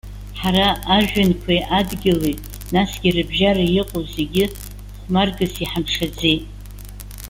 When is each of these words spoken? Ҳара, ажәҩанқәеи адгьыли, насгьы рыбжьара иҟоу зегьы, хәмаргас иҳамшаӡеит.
Ҳара, 0.39 0.67
ажәҩанқәеи 0.95 1.61
адгьыли, 1.77 2.35
насгьы 2.73 3.09
рыбжьара 3.15 3.65
иҟоу 3.81 4.03
зегьы, 4.13 4.45
хәмаргас 5.01 5.53
иҳамшаӡеит. 5.63 6.43